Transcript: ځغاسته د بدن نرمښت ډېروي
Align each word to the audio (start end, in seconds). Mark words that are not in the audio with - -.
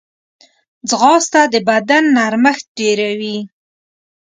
ځغاسته 0.89 1.41
د 1.53 1.55
بدن 1.69 2.03
نرمښت 2.17 2.65
ډېروي 2.79 3.37